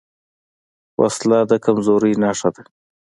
وسله 1.01 1.39
د 1.49 1.51
کمزورۍ 1.65 2.13
نښه 2.21 2.49
ده 2.55 2.63